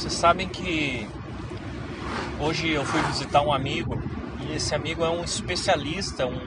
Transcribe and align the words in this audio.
Vocês 0.00 0.14
sabem 0.14 0.48
que 0.48 1.06
hoje 2.40 2.70
eu 2.70 2.82
fui 2.86 3.02
visitar 3.02 3.42
um 3.42 3.52
amigo 3.52 4.02
e 4.40 4.56
esse 4.56 4.74
amigo 4.74 5.04
é 5.04 5.10
um 5.10 5.22
especialista, 5.22 6.26
um 6.26 6.40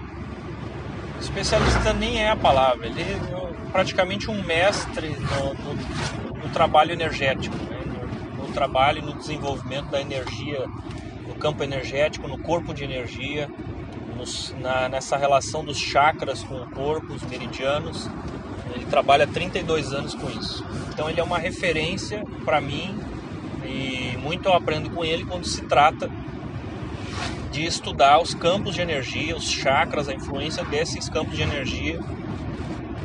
especialista 1.22 1.94
nem 1.94 2.20
é 2.20 2.32
a 2.32 2.36
palavra, 2.36 2.88
ele 2.88 3.04
é 3.04 3.20
praticamente 3.72 4.32
um 4.32 4.42
mestre 4.42 5.10
no, 5.10 5.54
no, 5.54 6.36
no 6.36 6.50
trabalho 6.50 6.94
energético, 6.94 7.56
né? 7.56 7.80
no, 7.86 8.48
no 8.48 8.54
trabalho 8.54 8.98
e 8.98 9.02
no 9.04 9.14
desenvolvimento 9.14 9.92
da 9.92 10.02
energia, 10.02 10.66
no 11.28 11.36
campo 11.36 11.64
energético, 11.64 12.28
no 12.28 12.40
corpo 12.40 12.74
de 12.74 12.84
energia, 12.84 13.48
nos, 14.18 14.52
na, 14.62 14.90
nessa 14.90 15.16
relação 15.16 15.64
dos 15.64 15.78
chakras 15.78 16.44
com 16.44 16.56
o 16.56 16.72
corpo, 16.72 17.14
os 17.14 17.22
meridianos. 17.22 18.10
Ele 18.74 18.86
trabalha 18.86 19.28
32 19.28 19.94
anos 19.94 20.16
com 20.16 20.28
isso. 20.28 20.66
Então 20.90 21.08
ele 21.08 21.20
é 21.20 21.24
uma 21.24 21.38
referência 21.38 22.24
para 22.44 22.60
mim 22.60 23.13
muito 24.24 24.48
eu 24.48 24.54
aprendo 24.54 24.90
com 24.90 25.04
ele 25.04 25.26
quando 25.26 25.46
se 25.46 25.62
trata 25.68 26.10
de 27.52 27.66
estudar 27.66 28.22
os 28.22 28.34
campos 28.34 28.74
de 28.74 28.82
energia, 28.82 29.36
os 29.36 29.44
chakras, 29.44 30.08
a 30.08 30.14
influência 30.14 30.64
desses 30.64 31.10
campos 31.10 31.36
de 31.36 31.44
energia 31.44 32.00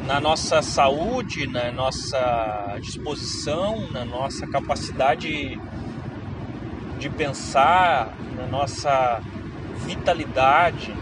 na 0.04 0.20
nossa 0.20 0.62
saúde, 0.62 1.46
na 1.48 1.72
nossa 1.72 2.78
disposição, 2.80 3.90
na 3.90 4.04
nossa 4.04 4.46
capacidade 4.46 5.28
de 6.98 7.10
pensar, 7.10 8.14
na 8.34 8.46
nossa 8.46 9.20
vitalidade. 9.84 10.94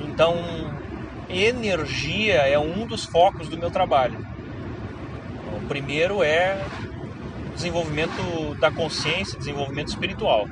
Então, 0.00 0.36
energia 1.28 2.42
é 2.48 2.58
um 2.58 2.86
dos 2.86 3.04
focos 3.04 3.48
do 3.48 3.56
meu 3.56 3.70
trabalho. 3.70 4.18
O 5.46 5.60
primeiro 5.66 6.22
é 6.22 6.68
desenvolvimento 7.54 8.54
da 8.60 8.70
consciência, 8.70 9.38
desenvolvimento 9.38 9.88
espiritual. 9.88 10.46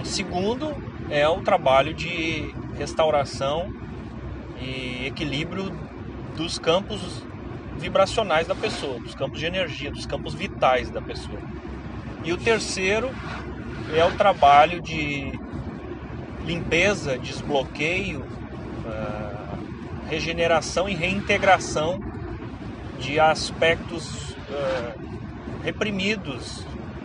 O 0.00 0.04
segundo 0.04 0.74
é 1.10 1.28
o 1.28 1.40
trabalho 1.42 1.94
de 1.94 2.54
restauração 2.78 3.72
e 4.60 5.06
equilíbrio 5.06 5.72
dos 6.36 6.58
campos 6.58 7.22
vibracionais 7.78 8.46
da 8.46 8.54
pessoa, 8.54 8.98
dos 9.00 9.14
campos 9.14 9.38
de 9.38 9.46
energia, 9.46 9.90
dos 9.90 10.06
campos 10.06 10.34
vitais 10.34 10.90
da 10.90 11.02
pessoa. 11.02 11.38
E 12.24 12.32
o 12.32 12.36
terceiro 12.36 13.10
é 13.94 14.04
o 14.04 14.12
trabalho 14.12 14.80
de 14.80 15.32
limpeza, 16.46 17.18
desbloqueio, 17.18 18.20
uh, 18.20 20.08
regeneração 20.08 20.88
e 20.88 20.94
reintegração 20.94 21.98
de 22.98 23.18
aspectos 23.18 24.30
uh, 24.30 25.21
reprimidos, 25.62 26.64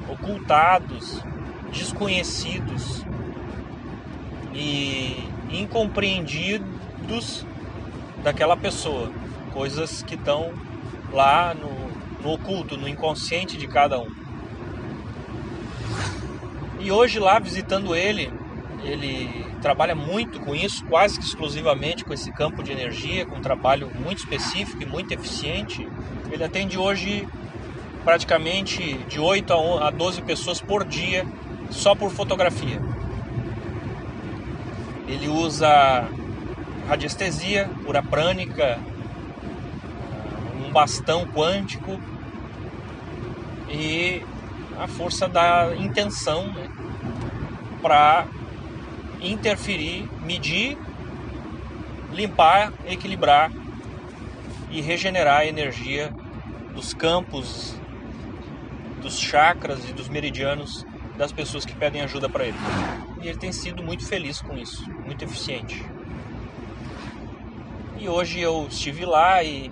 ocultados, 0.10 1.22
desconhecidos 1.72 3.04
e 4.54 5.24
incompreendidos 5.52 7.46
daquela 8.24 8.58
pessoa, 8.58 9.12
coisas 9.54 10.02
que 10.02 10.16
estão 10.16 10.54
lá 11.12 11.54
no, 11.54 12.24
no 12.24 12.34
oculto, 12.34 12.76
no 12.78 12.88
inconsciente 12.88 13.58
de 13.58 13.68
cada 13.68 14.00
um. 14.00 14.10
E 16.80 16.92
hoje 16.92 17.20
lá 17.20 17.40
visitando 17.40 17.96
ele, 17.96 18.32
ele 18.84 19.46
trabalha 19.62 19.96
muito 19.96 20.40
com 20.40 20.56
isso, 20.56 20.86
quase 20.86 21.20
que 21.20 21.26
exclusivamente 21.26 22.06
com 22.06 22.14
esse 22.14 22.32
campo 22.32 22.64
de 22.64 22.72
energia, 22.72 23.26
com 23.26 23.38
um 23.38 23.42
trabalho 23.42 23.92
muito 24.04 24.20
específico 24.20 24.82
e 24.82 24.86
muito 24.86 25.12
eficiente. 25.12 25.88
Ele 26.32 26.44
atende 26.44 26.78
hoje 26.78 27.28
praticamente 28.08 28.94
de 29.10 29.20
8 29.20 29.54
a 29.84 29.92
12 29.92 30.22
pessoas 30.22 30.62
por 30.62 30.86
dia 30.86 31.28
só 31.70 31.94
por 31.94 32.10
fotografia. 32.10 32.82
Ele 35.10 35.28
usa 35.28 36.08
radiestesia, 36.88 37.70
cura 37.84 38.02
prânica, 38.02 38.80
um 40.66 40.72
bastão 40.72 41.26
quântico 41.26 42.00
e 43.68 44.24
a 44.80 44.88
força 44.88 45.28
da 45.28 45.76
intenção 45.76 46.48
né, 46.48 46.70
para 47.82 48.26
interferir, 49.20 50.10
medir, 50.22 50.78
limpar, 52.14 52.72
equilibrar 52.86 53.52
e 54.72 54.80
regenerar 54.80 55.40
a 55.40 55.46
energia 55.46 56.10
dos 56.74 56.94
campos, 56.94 57.77
dos 59.08 59.18
chakras 59.18 59.88
e 59.88 59.94
dos 59.94 60.10
meridianos 60.10 60.86
das 61.18 61.32
pessoas 61.32 61.66
que 61.66 61.74
pedem 61.74 62.02
ajuda 62.02 62.28
para 62.28 62.46
ele. 62.46 62.58
E 63.22 63.28
ele 63.30 63.38
tem 63.38 63.54
sido 63.54 63.82
muito 63.82 64.06
feliz 64.06 64.42
com 64.42 64.58
isso, 64.58 64.84
muito 65.06 65.24
eficiente. 65.24 65.82
E 67.98 68.10
hoje 68.10 68.42
eu 68.42 68.68
estive 68.70 69.06
lá 69.06 69.42
e 69.42 69.72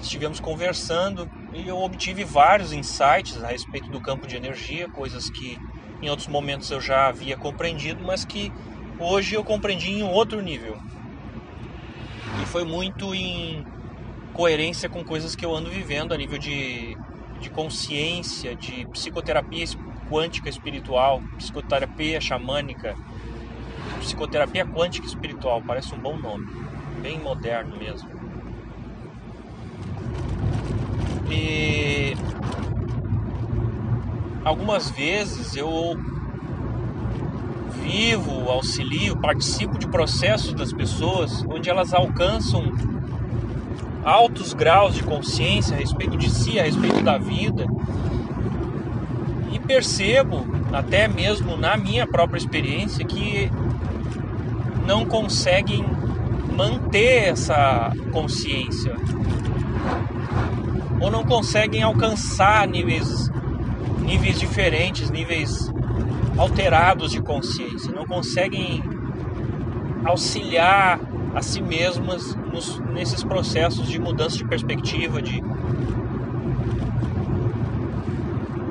estivemos 0.00 0.38
conversando 0.38 1.28
e 1.52 1.66
eu 1.66 1.76
obtive 1.78 2.22
vários 2.22 2.72
insights 2.72 3.42
a 3.42 3.48
respeito 3.48 3.90
do 3.90 4.00
campo 4.00 4.26
de 4.26 4.36
energia, 4.36 4.88
coisas 4.88 5.28
que 5.28 5.58
em 6.00 6.08
outros 6.08 6.28
momentos 6.28 6.70
eu 6.70 6.80
já 6.80 7.08
havia 7.08 7.36
compreendido, 7.36 8.04
mas 8.04 8.24
que 8.24 8.52
hoje 9.00 9.34
eu 9.34 9.42
compreendi 9.42 9.90
em 9.90 10.02
um 10.04 10.10
outro 10.10 10.40
nível. 10.40 10.76
E 12.40 12.46
foi 12.46 12.64
muito 12.64 13.14
em 13.14 13.66
coerência 14.32 14.88
com 14.88 15.04
coisas 15.04 15.34
que 15.34 15.44
eu 15.44 15.54
ando 15.54 15.70
vivendo 15.70 16.14
a 16.14 16.16
nível 16.16 16.38
de, 16.38 16.96
de 17.44 17.50
consciência, 17.50 18.56
de 18.56 18.86
psicoterapia 18.86 19.66
quântica 20.10 20.48
espiritual, 20.48 21.22
psicoterapia 21.36 22.18
xamânica, 22.18 22.96
psicoterapia 24.00 24.64
quântica 24.64 25.06
espiritual, 25.06 25.62
parece 25.62 25.94
um 25.94 25.98
bom 25.98 26.16
nome, 26.16 26.46
bem 27.02 27.20
moderno 27.20 27.76
mesmo. 27.76 28.08
E 31.30 32.14
algumas 34.42 34.90
vezes 34.90 35.54
eu 35.54 35.98
vivo, 37.82 38.50
auxilio, 38.50 39.20
participo 39.20 39.78
de 39.78 39.86
processos 39.86 40.54
das 40.54 40.72
pessoas 40.72 41.44
onde 41.46 41.68
elas 41.68 41.92
alcançam 41.92 42.72
altos 44.04 44.52
graus 44.52 44.94
de 44.94 45.02
consciência 45.02 45.76
a 45.76 45.80
respeito 45.80 46.16
de 46.16 46.30
si, 46.30 46.60
a 46.60 46.64
respeito 46.64 47.02
da 47.02 47.16
vida. 47.16 47.66
E 49.52 49.58
percebo, 49.58 50.46
até 50.72 51.08
mesmo 51.08 51.56
na 51.56 51.76
minha 51.76 52.06
própria 52.06 52.38
experiência, 52.38 53.04
que 53.04 53.50
não 54.86 55.06
conseguem 55.06 55.84
manter 56.54 57.30
essa 57.30 57.92
consciência 58.12 58.94
ou 61.00 61.10
não 61.10 61.24
conseguem 61.24 61.82
alcançar 61.82 62.66
níveis 62.68 63.30
níveis 64.04 64.38
diferentes, 64.38 65.10
níveis 65.10 65.72
alterados 66.36 67.10
de 67.10 67.20
consciência, 67.20 67.90
não 67.92 68.06
conseguem 68.06 68.82
auxiliar 70.04 71.00
a 71.34 71.42
si 71.42 71.62
mesmas 71.62 72.36
nos, 72.54 72.78
nesses 72.92 73.24
processos 73.24 73.88
de 73.88 73.98
mudança 73.98 74.36
de 74.36 74.44
perspectiva, 74.44 75.20
de, 75.20 75.42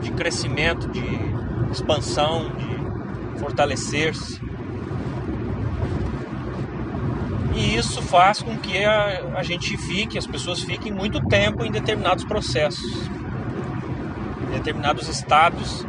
de 0.01 0.11
crescimento, 0.11 0.87
de 0.87 1.03
expansão, 1.71 2.49
de 2.57 3.39
fortalecer-se. 3.39 4.41
E 7.55 7.75
isso 7.75 8.01
faz 8.01 8.41
com 8.41 8.57
que 8.57 8.83
a, 8.83 9.33
a 9.35 9.43
gente 9.43 9.77
fique, 9.77 10.17
as 10.17 10.25
pessoas 10.25 10.61
fiquem 10.61 10.91
muito 10.91 11.21
tempo 11.27 11.63
em 11.63 11.71
determinados 11.71 12.23
processos, 12.23 13.09
em 14.47 14.51
determinados 14.53 15.07
estados, 15.07 15.85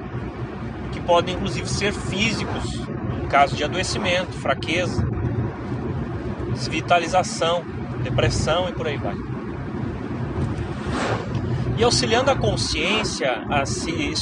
que 0.93 1.01
podem 1.01 1.37
inclusive 1.37 1.69
ser 1.69 1.93
físicos, 1.93 2.87
em 3.23 3.27
caso 3.29 3.57
de 3.57 3.65
adoecimento, 3.65 4.33
fraqueza, 4.33 5.07
desvitalização, 6.53 7.65
depressão 8.05 8.69
e 8.69 8.73
por 8.73 8.87
aí 8.87 8.97
vai. 8.97 9.17
E 11.77 11.83
auxiliando 11.83 12.31
a 12.31 12.37
consciência 12.37 13.45
a 13.51 13.67
se, 13.67 14.13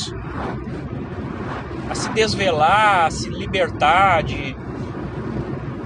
a 1.91 1.95
se 1.95 2.09
desvelar, 2.11 3.07
a 3.07 3.11
se 3.11 3.29
libertar 3.29 4.23
de 4.23 4.57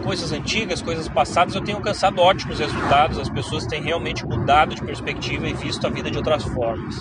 coisas 0.05 0.31
antigas, 0.31 0.81
coisas 0.81 1.09
passadas, 1.09 1.57
eu 1.57 1.61
tenho 1.61 1.79
alcançado 1.79 2.21
ótimos 2.21 2.61
resultados. 2.61 3.19
As 3.19 3.29
pessoas 3.29 3.67
têm 3.67 3.83
realmente 3.83 4.25
mudado 4.25 4.77
de 4.77 4.83
perspectiva 4.83 5.49
e 5.49 5.53
visto 5.53 5.85
a 5.85 5.91
vida 5.91 6.09
de 6.09 6.17
outras 6.17 6.45
formas. 6.45 6.97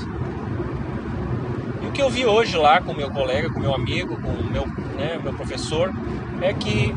E 1.84 1.86
o 1.86 1.92
que 1.92 2.02
eu 2.02 2.10
vi 2.10 2.26
hoje 2.26 2.58
lá 2.58 2.82
com 2.82 2.96
meu 2.96 3.12
colega, 3.12 3.52
com 3.52 3.60
meu 3.60 3.76
amigo, 3.76 4.20
com 4.20 4.32
meu, 4.52 4.66
né, 4.98 5.20
meu 5.22 5.34
professor, 5.34 5.94
é 6.42 6.52
que 6.52 6.96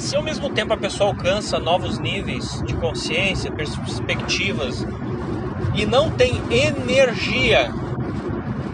se 0.00 0.16
ao 0.16 0.22
mesmo 0.22 0.48
tempo 0.50 0.72
a 0.72 0.76
pessoa 0.76 1.10
alcança 1.10 1.58
novos 1.58 1.98
níveis 1.98 2.62
de 2.66 2.74
consciência, 2.74 3.52
perspectivas 3.52 4.86
e 5.74 5.84
não 5.84 6.10
tem 6.10 6.40
energia 6.50 7.70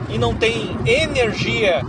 e 0.08 0.18
não 0.18 0.34
tem 0.34 0.76
energia, 0.86 1.82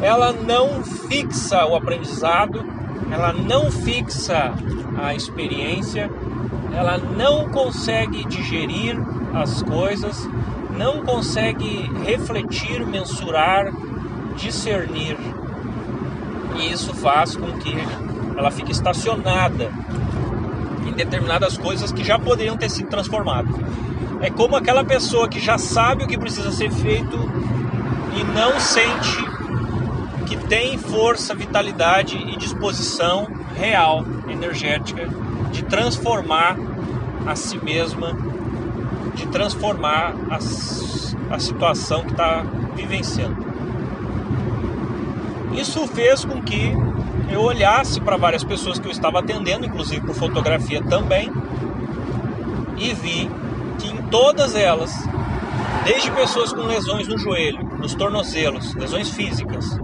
ela 0.00 0.32
não 0.32 0.84
fixa 0.84 1.66
o 1.66 1.74
aprendizado, 1.74 2.64
ela 3.10 3.32
não 3.32 3.70
fixa 3.72 4.54
a 4.96 5.14
experiência, 5.14 6.08
ela 6.72 6.96
não 6.96 7.48
consegue 7.48 8.24
digerir 8.26 8.96
as 9.34 9.62
coisas, 9.62 10.28
não 10.78 11.02
consegue 11.04 11.90
refletir, 12.04 12.86
mensurar, 12.86 13.72
discernir. 14.36 15.16
E 16.58 16.72
isso 16.72 16.94
faz 16.94 17.34
com 17.34 17.52
que 17.58 17.74
ela 18.36 18.50
fique 18.50 18.72
estacionada 18.72 19.70
em 20.86 20.92
determinadas 20.92 21.56
coisas 21.56 21.90
que 21.90 22.04
já 22.04 22.18
poderiam 22.18 22.56
ter 22.56 22.70
sido 22.70 22.88
transformadas. 22.88 23.54
É 24.20 24.30
como 24.30 24.56
aquela 24.56 24.84
pessoa 24.84 25.28
que 25.28 25.40
já 25.40 25.58
sabe 25.58 26.04
o 26.04 26.06
que 26.06 26.18
precisa 26.18 26.50
ser 26.52 26.70
feito 26.70 27.16
e 28.18 28.24
não 28.34 28.58
sente 28.58 29.36
que 30.26 30.36
tem 30.36 30.76
força, 30.78 31.34
vitalidade 31.34 32.16
e 32.16 32.36
disposição 32.36 33.28
real, 33.54 34.04
energética, 34.28 35.08
de 35.52 35.62
transformar 35.62 36.56
a 37.26 37.34
si 37.36 37.58
mesma, 37.62 38.16
de 39.14 39.26
transformar 39.28 40.14
a, 40.30 41.34
a 41.34 41.38
situação 41.38 42.04
que 42.04 42.12
está 42.12 42.44
vivenciando. 42.74 43.46
Isso 45.56 45.86
fez 45.88 46.24
com 46.24 46.42
que 46.42 46.72
eu 47.30 47.40
olhasse 47.40 48.00
para 48.00 48.16
várias 48.16 48.44
pessoas 48.44 48.78
que 48.78 48.86
eu 48.86 48.92
estava 48.92 49.18
atendendo, 49.18 49.66
inclusive 49.66 50.00
por 50.00 50.14
fotografia 50.14 50.82
também, 50.82 51.30
e 52.76 52.92
vi 52.94 53.30
que 53.78 53.88
em 53.88 53.96
todas 54.10 54.54
elas, 54.54 54.92
desde 55.84 56.10
pessoas 56.10 56.52
com 56.52 56.62
lesões 56.62 57.08
no 57.08 57.18
joelho, 57.18 57.62
nos 57.78 57.94
tornozelos, 57.94 58.74
lesões 58.74 59.10
físicas, 59.10 59.78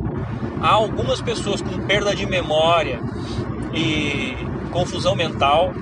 há 0.60 0.70
algumas 0.70 1.20
pessoas 1.20 1.60
com 1.60 1.86
perda 1.86 2.14
de 2.14 2.26
memória 2.26 3.00
e 3.74 4.36
confusão 4.70 5.14
mental, 5.14 5.74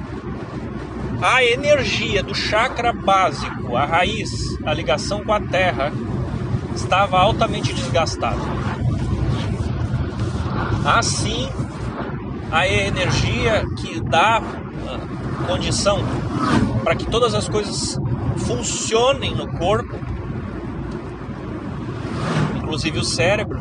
a 1.23 1.45
energia 1.45 2.23
do 2.23 2.35
chakra 2.35 2.93
básico, 2.93 3.77
a 3.77 3.85
raiz, 3.85 4.59
a 4.65 4.73
ligação 4.73 5.23
com 5.23 5.33
a 5.33 5.41
terra, 5.41 5.93
estava 6.75 7.19
altamente 7.19 7.75
desgastada. 7.75 8.39
Assim, 10.85 11.49
a 12.51 12.67
energia 12.67 13.65
que 13.77 14.01
dá 14.01 14.43
condição 15.47 15.99
para 16.83 16.95
que 16.95 17.07
todas 17.07 17.35
as 17.35 17.49
coisas 17.49 17.99
funcionem 18.39 19.35
no 19.35 19.47
corpo, 19.59 19.95
inclusive 22.57 22.99
o 22.99 23.05
cérebro, 23.05 23.61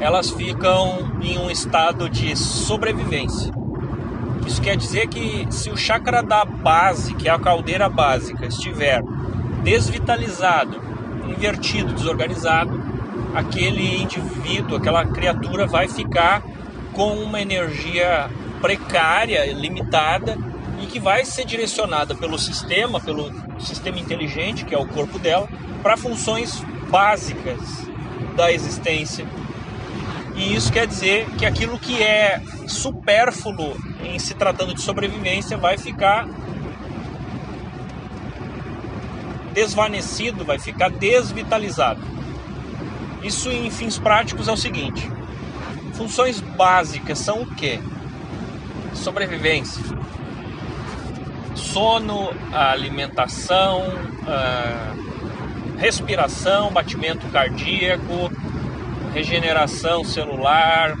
elas 0.00 0.30
ficam 0.30 1.12
em 1.20 1.38
um 1.38 1.50
estado 1.50 2.08
de 2.08 2.36
sobrevivência. 2.36 3.52
Isso 4.46 4.60
quer 4.60 4.76
dizer 4.76 5.08
que 5.08 5.46
se 5.50 5.70
o 5.70 5.76
chakra 5.76 6.22
da 6.22 6.44
base, 6.44 7.14
que 7.14 7.28
é 7.28 7.32
a 7.32 7.38
caldeira 7.38 7.88
básica, 7.88 8.46
estiver 8.46 9.02
desvitalizado, 9.62 10.80
invertido, 11.26 11.94
desorganizado, 11.94 12.83
aquele 13.34 14.02
indivíduo, 14.02 14.76
aquela 14.76 15.04
criatura 15.04 15.66
vai 15.66 15.88
ficar 15.88 16.42
com 16.92 17.14
uma 17.14 17.40
energia 17.40 18.30
precária, 18.60 19.52
limitada 19.52 20.38
e 20.80 20.86
que 20.86 21.00
vai 21.00 21.24
ser 21.24 21.44
direcionada 21.44 22.14
pelo 22.14 22.38
sistema, 22.38 23.00
pelo 23.00 23.30
sistema 23.58 23.98
inteligente, 23.98 24.64
que 24.64 24.74
é 24.74 24.78
o 24.78 24.86
corpo 24.86 25.18
dela, 25.18 25.48
para 25.82 25.96
funções 25.96 26.62
básicas 26.88 27.60
da 28.36 28.52
existência. 28.52 29.26
E 30.36 30.54
isso 30.54 30.72
quer 30.72 30.86
dizer 30.86 31.26
que 31.36 31.44
aquilo 31.44 31.78
que 31.78 32.02
é 32.02 32.40
supérfluo 32.66 33.76
em 34.02 34.18
se 34.18 34.34
tratando 34.34 34.74
de 34.74 34.80
sobrevivência 34.80 35.56
vai 35.56 35.76
ficar 35.76 36.28
desvanecido, 39.52 40.44
vai 40.44 40.58
ficar 40.58 40.90
desvitalizado. 40.90 42.13
Isso 43.24 43.50
em 43.50 43.70
fins 43.70 43.98
práticos 43.98 44.48
é 44.48 44.52
o 44.52 44.56
seguinte: 44.56 45.10
funções 45.94 46.40
básicas 46.40 47.18
são 47.18 47.42
o 47.42 47.46
quê? 47.54 47.80
Sobrevivência, 48.92 49.82
sono, 51.54 52.30
alimentação, 52.52 53.82
respiração, 55.78 56.70
batimento 56.70 57.26
cardíaco, 57.28 58.30
regeneração 59.14 60.04
celular, 60.04 60.94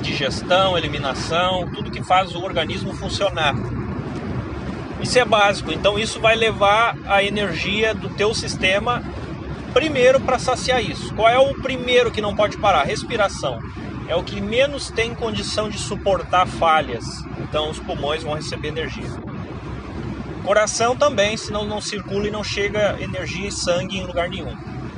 digestão, 0.00 0.78
eliminação, 0.78 1.68
tudo 1.74 1.90
que 1.90 2.02
faz 2.04 2.34
o 2.36 2.42
organismo 2.42 2.94
funcionar. 2.94 3.54
Isso 5.02 5.18
é 5.18 5.24
básico, 5.24 5.72
então 5.72 5.98
isso 5.98 6.20
vai 6.20 6.36
levar 6.36 6.96
a 7.06 7.22
energia 7.22 7.94
do 7.94 8.08
teu 8.10 8.32
sistema 8.32 9.02
primeiro 9.74 10.20
para 10.20 10.38
saciar 10.38 10.80
isso. 10.80 11.12
Qual 11.14 11.28
é 11.28 11.38
o 11.38 11.52
primeiro 11.54 12.10
que 12.10 12.20
não 12.20 12.34
pode 12.34 12.56
parar? 12.56 12.84
Respiração. 12.84 13.58
É 14.08 14.14
o 14.14 14.22
que 14.22 14.40
menos 14.40 14.90
tem 14.90 15.14
condição 15.14 15.68
de 15.68 15.78
suportar 15.78 16.46
falhas. 16.46 17.04
Então 17.40 17.70
os 17.70 17.78
pulmões 17.78 18.22
vão 18.22 18.34
receber 18.34 18.68
energia. 18.68 19.10
Coração 20.44 20.94
também, 20.94 21.36
senão 21.36 21.64
não 21.64 21.80
circula 21.80 22.28
e 22.28 22.30
não 22.30 22.44
chega 22.44 22.96
energia 23.00 23.48
e 23.48 23.52
sangue 23.52 23.98
em 23.98 24.06
lugar 24.06 24.28
nenhum. 24.28 24.54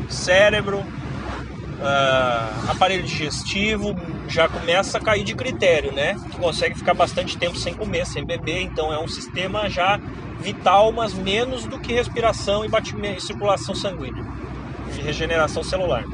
Cérebro, 0.09 0.79
uh, 0.79 2.71
aparelho 2.71 3.05
digestivo, 3.05 3.97
já 4.29 4.49
começa 4.49 4.99
a 4.99 5.01
cair 5.01 5.25
de 5.25 5.35
critério, 5.35 5.93
né? 5.93 6.17
Tu 6.33 6.39
consegue 6.39 6.75
ficar 6.75 6.95
bastante 6.95 7.39
tempo 7.39 7.57
sem 7.57 7.75
comer, 7.75 8.07
sem 8.07 8.25
beber, 8.25 8.61
então 8.63 8.93
é 8.93 8.99
um 8.99 9.09
sistema 9.09 9.71
já 9.71 10.01
vital, 10.41 10.93
mas 10.93 11.15
menos 11.15 11.65
do 11.65 11.79
que 11.79 11.93
respiração 11.93 12.65
e, 12.65 12.69
batimento, 12.69 13.19
e 13.19 13.23
circulação 13.23 13.75
sanguínea, 13.75 14.25
de 14.97 15.03
regeneração 15.03 15.63
celular. 15.63 16.05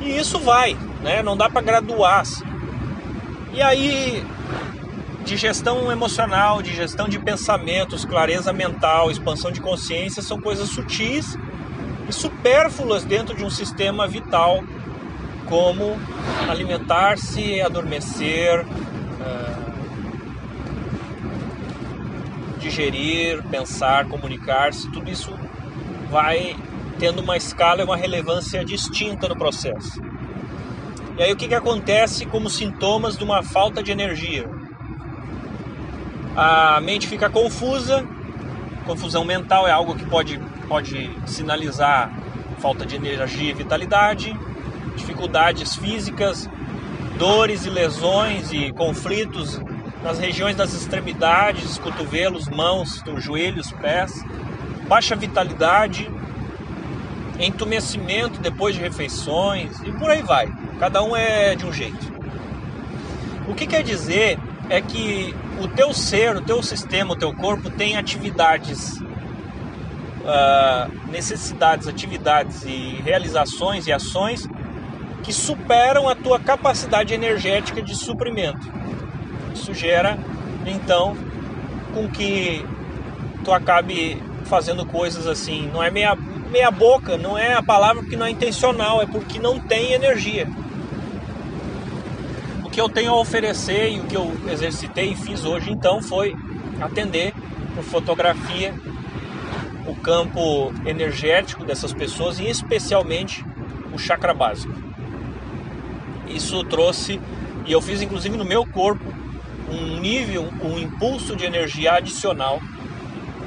E 0.00 0.16
isso 0.16 0.38
vai, 0.38 0.76
né? 1.02 1.22
Não 1.22 1.36
dá 1.36 1.50
para 1.50 1.60
graduar. 1.60 2.20
Assim. 2.20 2.44
E 3.52 3.60
aí, 3.60 4.24
digestão 5.24 5.92
emocional, 5.92 6.62
digestão 6.62 7.08
de 7.08 7.18
pensamentos, 7.18 8.04
clareza 8.04 8.52
mental, 8.52 9.10
expansão 9.10 9.50
de 9.50 9.60
consciência 9.60 10.22
são 10.22 10.40
coisas 10.40 10.68
sutis 10.68 11.36
e 12.08 12.12
supérfluas 12.12 13.04
dentro 13.04 13.36
de 13.36 13.44
um 13.44 13.50
sistema 13.50 14.06
vital 14.06 14.64
como 15.46 15.98
alimentar-se, 16.48 17.60
adormecer, 17.60 18.64
uh, 18.64 19.70
digerir, 22.58 23.42
pensar, 23.50 24.06
comunicar-se, 24.06 24.88
tudo 24.90 25.10
isso 25.10 25.32
vai 26.08 26.56
tendo 26.98 27.20
uma 27.20 27.36
escala 27.36 27.80
e 27.80 27.84
uma 27.84 27.96
relevância 27.96 28.64
distinta 28.64 29.28
no 29.28 29.36
processo. 29.36 30.00
E 31.18 31.22
aí 31.22 31.32
o 31.32 31.36
que, 31.36 31.48
que 31.48 31.54
acontece 31.54 32.26
como 32.26 32.48
sintomas 32.48 33.16
de 33.16 33.24
uma 33.24 33.42
falta 33.42 33.82
de 33.82 33.92
energia? 33.92 34.48
A 36.36 36.80
mente 36.80 37.06
fica 37.06 37.28
confusa, 37.28 38.06
confusão 38.86 39.24
mental 39.24 39.66
é 39.66 39.70
algo 39.70 39.94
que 39.94 40.06
pode, 40.06 40.38
pode 40.68 41.10
sinalizar 41.26 42.10
falta 42.58 42.84
de 42.86 42.96
energia 42.96 43.50
e 43.50 43.54
vitalidade 43.54 44.36
dificuldades 45.00 45.74
físicas, 45.74 46.48
dores 47.18 47.64
e 47.64 47.70
lesões 47.70 48.52
e 48.52 48.72
conflitos 48.72 49.60
nas 50.02 50.18
regiões 50.18 50.56
das 50.56 50.72
extremidades, 50.72 51.78
cotovelos, 51.78 52.48
mãos, 52.48 53.02
joelhos, 53.18 53.70
pés, 53.72 54.24
baixa 54.88 55.14
vitalidade, 55.14 56.10
entumecimento 57.46 58.40
depois 58.40 58.74
de 58.74 58.80
refeições 58.80 59.78
e 59.80 59.92
por 59.92 60.10
aí 60.10 60.22
vai. 60.22 60.48
Cada 60.78 61.02
um 61.02 61.16
é 61.16 61.54
de 61.54 61.66
um 61.66 61.72
jeito. 61.72 62.12
O 63.48 63.54
que 63.54 63.66
quer 63.66 63.82
dizer 63.82 64.38
é 64.68 64.80
que 64.80 65.34
o 65.60 65.68
teu 65.68 65.92
ser, 65.92 66.36
o 66.36 66.40
teu 66.40 66.62
sistema, 66.62 67.14
o 67.14 67.16
teu 67.16 67.34
corpo 67.34 67.68
tem 67.68 67.96
atividades, 67.96 69.00
uh, 69.00 71.10
necessidades, 71.10 71.88
atividades 71.88 72.62
e 72.64 73.00
realizações 73.04 73.86
e 73.86 73.92
ações 73.92 74.48
que 75.22 75.32
superam 75.32 76.08
a 76.08 76.14
tua 76.14 76.38
capacidade 76.38 77.12
energética 77.12 77.82
de 77.82 77.94
suprimento. 77.94 78.72
Isso 79.52 79.74
gera, 79.74 80.18
então, 80.64 81.16
com 81.92 82.08
que 82.08 82.64
tu 83.44 83.52
acabe 83.52 84.22
fazendo 84.44 84.86
coisas 84.86 85.26
assim, 85.26 85.68
não 85.72 85.82
é 85.82 85.90
meia, 85.90 86.16
meia 86.50 86.70
boca, 86.70 87.16
não 87.16 87.38
é 87.38 87.54
a 87.54 87.62
palavra 87.62 88.02
porque 88.02 88.16
não 88.16 88.26
é 88.26 88.30
intencional, 88.30 89.00
é 89.00 89.06
porque 89.06 89.38
não 89.38 89.58
tem 89.58 89.92
energia. 89.92 90.48
O 92.64 92.70
que 92.70 92.80
eu 92.80 92.88
tenho 92.88 93.12
a 93.12 93.20
oferecer 93.20 93.92
e 93.92 94.00
o 94.00 94.04
que 94.04 94.16
eu 94.16 94.32
exercitei 94.50 95.12
e 95.12 95.16
fiz 95.16 95.44
hoje 95.44 95.70
então 95.70 96.02
foi 96.02 96.36
atender 96.80 97.32
por 97.74 97.84
fotografia 97.84 98.74
o 99.86 99.94
campo 99.94 100.72
energético 100.84 101.64
dessas 101.64 101.92
pessoas 101.92 102.38
e 102.38 102.48
especialmente 102.48 103.44
o 103.92 103.98
chakra 103.98 104.34
básico. 104.34 104.74
Isso 106.28 106.62
trouxe, 106.64 107.20
e 107.66 107.72
eu 107.72 107.80
fiz 107.80 108.02
inclusive 108.02 108.36
no 108.36 108.44
meu 108.44 108.64
corpo, 108.66 109.04
um 109.68 110.00
nível, 110.00 110.48
um 110.62 110.78
impulso 110.78 111.36
de 111.36 111.44
energia 111.44 111.94
adicional 111.94 112.60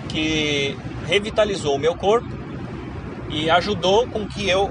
que 0.10 0.78
revitalizou 1.08 1.76
o 1.76 1.80
meu 1.80 1.96
corpo 1.96 2.43
e 3.34 3.50
ajudou 3.50 4.08
com 4.08 4.28
que 4.28 4.48
eu 4.48 4.70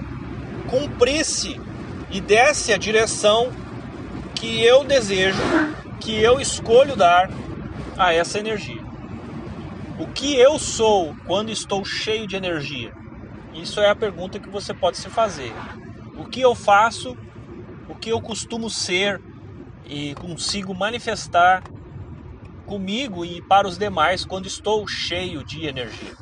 cumprisse 0.71 1.61
e 2.11 2.21
desse 2.21 2.73
a 2.73 2.79
direção 2.79 3.51
que 4.37 4.63
eu 4.63 4.85
desejo, 4.85 5.41
que 6.01 6.15
eu 6.15 6.41
escolho 6.41 6.95
dar 6.95 7.29
a 7.99 8.15
essa 8.15 8.39
energia. 8.39 8.81
O 9.99 10.07
que 10.07 10.37
eu 10.37 10.59
sou 10.59 11.15
quando 11.27 11.51
estou 11.51 11.85
cheio 11.85 12.27
de 12.27 12.37
energia? 12.37 12.93
Isso 13.53 13.81
é 13.81 13.91
a 13.91 13.97
pergunta 13.97 14.39
que 14.39 14.49
você 14.49 14.73
pode 14.73 14.97
se 14.97 15.11
fazer. 15.11 15.53
O 16.17 16.25
que 16.25 16.41
eu 16.41 16.55
faço, 16.55 17.17
o 17.89 17.95
que 17.95 18.11
eu 18.11 18.21
costumo 18.21 18.71
ser 18.71 19.21
e 19.85 20.15
consigo 20.15 20.75
manifestar 20.75 21.63
comigo 22.65 23.25
e 23.25 23.43
para 23.43 23.67
os 23.67 23.77
demais 23.77 24.25
quando 24.25 24.47
estou 24.47 24.87
cheio 24.87 25.45
de 25.45 25.67
energia. 25.67 26.17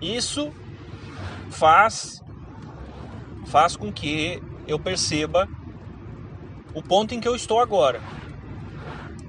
Isso 0.00 0.52
faz 1.50 2.22
faz 3.46 3.76
com 3.76 3.90
que 3.90 4.42
eu 4.66 4.78
perceba 4.78 5.48
o 6.74 6.82
ponto 6.82 7.14
em 7.14 7.20
que 7.20 7.26
eu 7.26 7.34
estou 7.34 7.60
agora. 7.60 8.00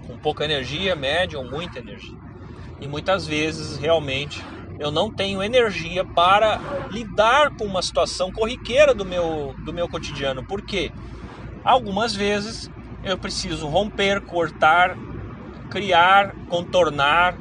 Com 0.06 0.18
pouca 0.18 0.44
energia, 0.44 0.96
média 0.96 1.40
ou 1.40 1.50
muita 1.50 1.80
energia. 1.80 2.18
E 2.82 2.88
muitas 2.88 3.26
vezes, 3.26 3.78
realmente, 3.78 4.44
eu 4.80 4.92
não 4.92 5.10
tenho 5.10 5.42
energia 5.42 6.06
para 6.06 6.60
lidar 6.92 7.52
com 7.58 7.66
uma 7.66 7.82
situação 7.82 8.32
corriqueira 8.32 8.94
do 8.94 9.06
meu, 9.06 9.56
do 9.66 9.74
meu 9.74 9.88
cotidiano. 9.88 10.44
Por 10.44 10.62
quê? 10.62 10.92
Algumas 11.64 12.16
vezes 12.16 12.70
eu 13.04 13.18
preciso 13.18 13.68
romper, 13.68 14.22
cortar, 14.22 14.98
criar, 15.70 16.34
contornar, 16.48 17.36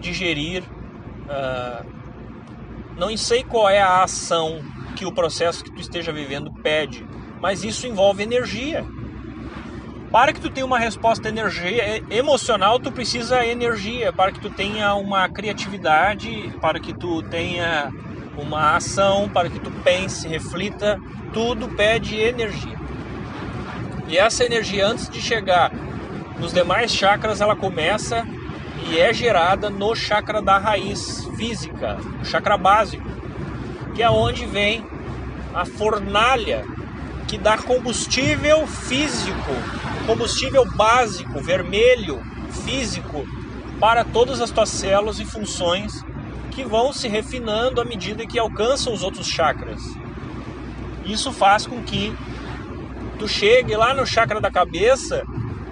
digerir. 0.00 0.62
Uh, 0.62 1.99
não 3.00 3.16
sei 3.16 3.42
qual 3.42 3.66
é 3.66 3.80
a 3.80 4.02
ação 4.02 4.60
que 4.94 5.06
o 5.06 5.12
processo 5.12 5.64
que 5.64 5.72
tu 5.72 5.80
esteja 5.80 6.12
vivendo 6.12 6.52
pede, 6.52 7.06
mas 7.40 7.64
isso 7.64 7.86
envolve 7.86 8.22
energia. 8.22 8.84
Para 10.12 10.34
que 10.34 10.40
tu 10.40 10.50
tenha 10.50 10.66
uma 10.66 10.78
resposta 10.78 11.30
energia 11.30 12.04
emocional, 12.10 12.78
tu 12.78 12.92
precisa 12.92 13.46
energia. 13.46 14.12
Para 14.12 14.32
que 14.32 14.40
tu 14.40 14.50
tenha 14.50 14.94
uma 14.94 15.26
criatividade, 15.30 16.52
para 16.60 16.78
que 16.78 16.92
tu 16.92 17.22
tenha 17.22 17.90
uma 18.36 18.76
ação, 18.76 19.30
para 19.30 19.48
que 19.48 19.58
tu 19.58 19.70
pense, 19.82 20.28
reflita, 20.28 21.00
tudo 21.32 21.68
pede 21.68 22.20
energia. 22.20 22.78
E 24.08 24.18
essa 24.18 24.44
energia, 24.44 24.86
antes 24.86 25.08
de 25.08 25.22
chegar 25.22 25.72
nos 26.38 26.52
demais 26.52 26.92
chakras, 26.92 27.40
ela 27.40 27.56
começa 27.56 28.26
e 28.88 28.98
é 28.98 29.12
gerada 29.12 29.68
no 29.68 29.94
chakra 29.94 30.40
da 30.40 30.58
raiz 30.58 31.26
física, 31.36 31.98
o 32.20 32.24
chakra 32.24 32.56
básico, 32.56 33.08
que 33.94 34.02
é 34.02 34.10
onde 34.10 34.46
vem 34.46 34.84
a 35.54 35.64
fornalha 35.64 36.64
que 37.26 37.38
dá 37.38 37.56
combustível 37.58 38.66
físico, 38.66 39.52
combustível 40.06 40.64
básico, 40.74 41.40
vermelho, 41.40 42.20
físico, 42.64 43.26
para 43.78 44.04
todas 44.04 44.40
as 44.40 44.50
tuas 44.50 44.68
células 44.68 45.20
e 45.20 45.24
funções 45.24 46.04
que 46.50 46.64
vão 46.64 46.92
se 46.92 47.08
refinando 47.08 47.80
à 47.80 47.84
medida 47.84 48.26
que 48.26 48.38
alcançam 48.38 48.92
os 48.92 49.02
outros 49.02 49.26
chakras. 49.26 49.80
Isso 51.04 51.32
faz 51.32 51.66
com 51.66 51.82
que 51.82 52.14
tu 53.18 53.28
chegue 53.28 53.76
lá 53.76 53.94
no 53.94 54.04
chakra 54.04 54.40
da 54.40 54.50
cabeça 54.50 55.24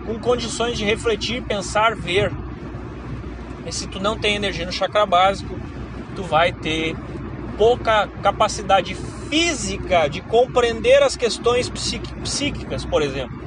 com 0.06 0.18
condições 0.18 0.78
de 0.78 0.84
refletir, 0.84 1.42
pensar, 1.42 1.94
ver. 1.94 2.32
E 3.68 3.72
se 3.72 3.86
tu 3.86 4.00
não 4.00 4.18
tem 4.18 4.34
energia 4.34 4.64
no 4.64 4.72
chakra 4.72 5.04
básico, 5.04 5.54
tu 6.16 6.22
vai 6.22 6.52
ter 6.52 6.96
pouca 7.58 8.08
capacidade 8.22 8.94
física 9.28 10.08
de 10.08 10.22
compreender 10.22 11.02
as 11.02 11.16
questões 11.16 11.70
psíquicas, 12.24 12.86
por 12.86 13.02
exemplo. 13.02 13.38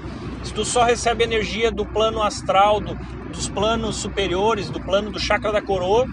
Se 0.43 0.53
tu 0.53 0.63
só 0.63 0.83
recebe 0.83 1.23
energia 1.23 1.71
do 1.71 1.85
plano 1.85 2.21
astral, 2.21 2.79
do, 2.79 2.93
dos 3.29 3.49
planos 3.49 3.95
superiores, 3.95 4.69
do 4.69 4.79
plano 4.79 5.09
do 5.09 5.19
chakra 5.19 5.51
da 5.51 5.61
coroa, 5.61 6.07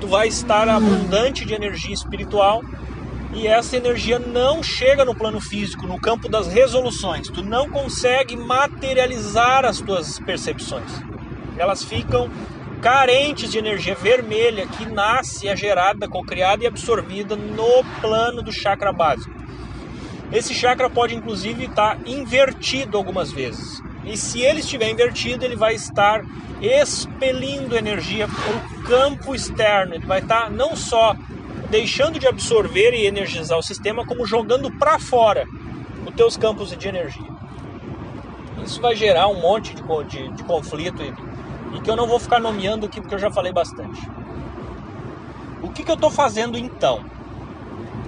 tu 0.00 0.06
vai 0.06 0.28
estar 0.28 0.66
abundante 0.68 1.44
de 1.44 1.52
energia 1.52 1.92
espiritual 1.92 2.62
e 3.34 3.46
essa 3.46 3.76
energia 3.76 4.18
não 4.18 4.62
chega 4.62 5.04
no 5.04 5.14
plano 5.14 5.40
físico, 5.40 5.86
no 5.86 5.98
campo 6.00 6.28
das 6.28 6.46
resoluções. 6.46 7.28
Tu 7.28 7.42
não 7.42 7.68
consegue 7.68 8.34
materializar 8.34 9.64
as 9.64 9.78
tuas 9.78 10.18
percepções. 10.20 10.90
Elas 11.58 11.82
ficam 11.82 12.30
carentes 12.82 13.52
de 13.52 13.58
energia 13.58 13.94
vermelha 13.94 14.66
que 14.66 14.84
nasce, 14.84 15.48
é 15.48 15.54
gerada, 15.54 16.08
cocriada 16.08 16.64
e 16.64 16.66
absorvida 16.66 17.36
no 17.36 17.84
plano 18.00 18.42
do 18.42 18.52
chakra 18.52 18.92
básico. 18.92 19.32
Esse 20.32 20.52
chakra 20.52 20.90
pode 20.90 21.14
inclusive 21.14 21.66
estar 21.66 21.96
invertido 22.04 22.98
algumas 22.98 23.30
vezes. 23.30 23.80
E 24.04 24.16
se 24.16 24.40
ele 24.40 24.60
estiver 24.60 24.90
invertido, 24.90 25.44
ele 25.44 25.54
vai 25.54 25.74
estar 25.74 26.24
expelindo 26.60 27.76
energia 27.76 28.26
para 28.26 28.56
o 28.56 28.82
campo 28.82 29.32
externo. 29.32 29.94
Ele 29.94 30.06
vai 30.06 30.18
estar 30.18 30.50
não 30.50 30.74
só 30.74 31.14
deixando 31.70 32.18
de 32.18 32.26
absorver 32.26 32.94
e 32.94 33.06
energizar 33.06 33.56
o 33.58 33.62
sistema, 33.62 34.04
como 34.04 34.26
jogando 34.26 34.70
para 34.76 34.98
fora 34.98 35.46
os 36.04 36.14
teus 36.16 36.36
campos 36.36 36.76
de 36.76 36.88
energia. 36.88 37.30
Isso 38.64 38.80
vai 38.80 38.96
gerar 38.96 39.28
um 39.28 39.40
monte 39.40 39.72
de, 39.72 39.82
de, 40.08 40.28
de 40.32 40.42
conflito 40.44 41.00
e 41.02 41.31
e 41.74 41.80
que 41.80 41.90
eu 41.90 41.96
não 41.96 42.06
vou 42.06 42.18
ficar 42.18 42.40
nomeando 42.40 42.86
aqui 42.86 43.00
porque 43.00 43.14
eu 43.14 43.18
já 43.18 43.30
falei 43.30 43.52
bastante. 43.52 44.00
O 45.62 45.70
que, 45.70 45.82
que 45.82 45.90
eu 45.90 45.94
estou 45.94 46.10
fazendo 46.10 46.58
então? 46.58 47.04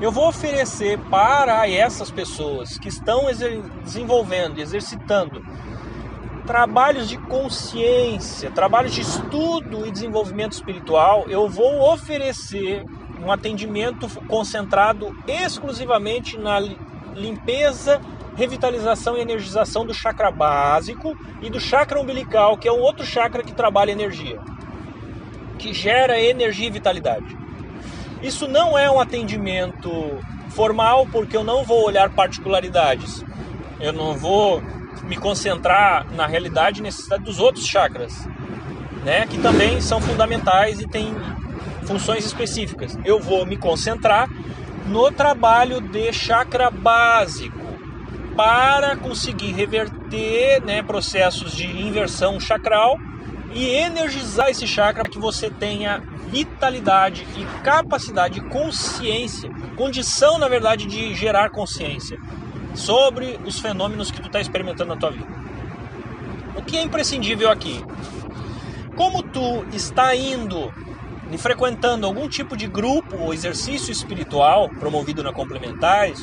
Eu 0.00 0.10
vou 0.10 0.28
oferecer 0.28 0.98
para 1.10 1.68
essas 1.68 2.10
pessoas 2.10 2.76
que 2.78 2.88
estão 2.88 3.26
desenvolvendo, 3.84 4.58
exercitando 4.58 5.42
trabalhos 6.46 7.08
de 7.08 7.16
consciência, 7.16 8.50
trabalhos 8.50 8.92
de 8.92 9.00
estudo 9.00 9.86
e 9.86 9.90
desenvolvimento 9.90 10.52
espiritual, 10.52 11.24
eu 11.28 11.48
vou 11.48 11.92
oferecer 11.92 12.84
um 13.22 13.32
atendimento 13.32 14.08
concentrado 14.26 15.16
exclusivamente 15.26 16.36
na 16.36 16.60
limpeza 17.14 18.00
revitalização 18.36 19.16
e 19.16 19.20
energização 19.20 19.84
do 19.84 19.94
chakra 19.94 20.30
básico 20.30 21.16
e 21.40 21.48
do 21.48 21.60
chakra 21.60 22.00
umbilical, 22.00 22.56
que 22.56 22.68
é 22.68 22.72
um 22.72 22.80
outro 22.80 23.06
chakra 23.06 23.42
que 23.42 23.52
trabalha 23.52 23.92
energia, 23.92 24.38
que 25.58 25.72
gera 25.72 26.20
energia 26.20 26.66
e 26.66 26.70
vitalidade. 26.70 27.36
Isso 28.22 28.48
não 28.48 28.76
é 28.76 28.90
um 28.90 29.00
atendimento 29.00 30.18
formal, 30.50 31.06
porque 31.06 31.36
eu 31.36 31.44
não 31.44 31.64
vou 31.64 31.84
olhar 31.84 32.10
particularidades. 32.10 33.24
Eu 33.80 33.92
não 33.92 34.14
vou 34.14 34.62
me 35.04 35.16
concentrar 35.16 36.06
na 36.12 36.26
realidade 36.26 36.80
e 36.80 36.82
necessidade 36.82 37.22
dos 37.24 37.38
outros 37.38 37.66
chakras, 37.66 38.26
né, 39.04 39.26
que 39.26 39.38
também 39.38 39.80
são 39.80 40.00
fundamentais 40.00 40.80
e 40.80 40.86
têm 40.86 41.14
funções 41.84 42.24
específicas. 42.24 42.96
Eu 43.04 43.20
vou 43.20 43.44
me 43.44 43.56
concentrar 43.56 44.28
no 44.86 45.10
trabalho 45.10 45.80
de 45.80 46.12
chakra 46.12 46.70
básico 46.70 47.63
para 48.36 48.96
conseguir 48.96 49.52
reverter 49.52 50.62
né, 50.64 50.82
processos 50.82 51.52
de 51.54 51.66
inversão 51.66 52.40
chakral 52.40 52.98
e 53.54 53.66
energizar 53.68 54.48
esse 54.48 54.66
chakra 54.66 55.04
para 55.04 55.12
que 55.12 55.18
você 55.18 55.48
tenha 55.48 56.02
vitalidade 56.28 57.24
e 57.36 57.44
capacidade, 57.62 58.40
consciência, 58.48 59.48
condição 59.76 60.38
na 60.38 60.48
verdade 60.48 60.86
de 60.86 61.14
gerar 61.14 61.50
consciência 61.50 62.18
sobre 62.74 63.38
os 63.44 63.60
fenômenos 63.60 64.10
que 64.10 64.20
tu 64.20 64.26
está 64.26 64.40
experimentando 64.40 64.94
na 64.94 65.00
tua 65.00 65.10
vida. 65.10 65.28
O 66.56 66.62
que 66.62 66.76
é 66.76 66.82
imprescindível 66.82 67.50
aqui? 67.50 67.80
Como 68.96 69.22
tu 69.22 69.64
está 69.72 70.14
indo 70.16 70.72
e 71.30 71.38
frequentando 71.38 72.06
algum 72.06 72.28
tipo 72.28 72.56
de 72.56 72.66
grupo 72.66 73.16
ou 73.16 73.32
exercício 73.32 73.92
espiritual 73.92 74.68
promovido 74.68 75.22
na 75.22 75.32
Complementares, 75.32 76.20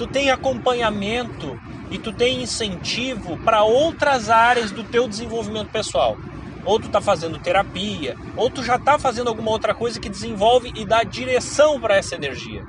tu 0.00 0.06
tem 0.06 0.30
acompanhamento 0.30 1.60
e 1.90 1.98
tu 1.98 2.10
tem 2.10 2.42
incentivo 2.42 3.36
para 3.44 3.64
outras 3.64 4.30
áreas 4.30 4.70
do 4.70 4.82
teu 4.82 5.06
desenvolvimento 5.06 5.68
pessoal. 5.68 6.16
Ou 6.64 6.80
tu 6.80 6.86
está 6.86 7.02
fazendo 7.02 7.38
terapia, 7.38 8.16
ou 8.34 8.48
tu 8.48 8.64
já 8.64 8.76
está 8.76 8.98
fazendo 8.98 9.28
alguma 9.28 9.50
outra 9.50 9.74
coisa 9.74 10.00
que 10.00 10.08
desenvolve 10.08 10.72
e 10.74 10.86
dá 10.86 11.02
direção 11.02 11.78
para 11.78 11.96
essa 11.96 12.14
energia. 12.14 12.64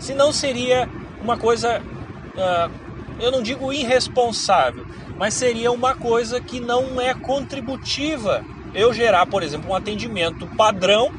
Senão 0.00 0.32
seria 0.32 0.88
uma 1.20 1.36
coisa, 1.36 1.80
uh, 1.80 2.72
eu 3.20 3.30
não 3.30 3.44
digo 3.44 3.72
irresponsável, 3.72 4.84
mas 5.16 5.34
seria 5.34 5.70
uma 5.70 5.94
coisa 5.94 6.40
que 6.40 6.58
não 6.58 7.00
é 7.00 7.14
contributiva. 7.14 8.44
Eu 8.74 8.92
gerar, 8.92 9.26
por 9.26 9.44
exemplo, 9.44 9.70
um 9.70 9.74
atendimento 9.76 10.48
padrão 10.56 11.12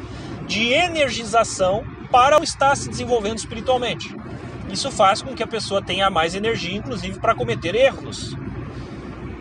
de 0.46 0.74
energização 0.74 1.86
para 2.12 2.38
o 2.38 2.44
estar 2.44 2.76
se 2.76 2.90
desenvolvendo 2.90 3.38
espiritualmente. 3.38 4.14
Isso 4.70 4.92
faz 4.92 5.22
com 5.22 5.34
que 5.36 5.44
a 5.44 5.48
pessoa 5.48 5.82
tenha 5.82 6.10
mais 6.10 6.36
energia, 6.36 6.78
inclusive, 6.78 7.20
para 7.20 7.36
cometer 7.36 7.76
erros. 7.76 8.36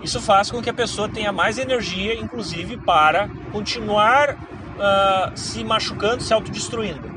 Isso 0.03 0.21
faz 0.21 0.51
com 0.51 0.61
que 0.61 0.69
a 0.69 0.75
pessoa 0.75 1.09
tenha 1.09 1.33
mais 1.33 1.59
energia, 1.59 2.15
inclusive, 2.15 2.77
para 2.77 3.29
continuar 3.53 4.35
uh, 4.35 5.39
se 5.39 5.63
machucando, 5.63 6.23
se 6.23 6.35
autodestruindo. 6.35 7.13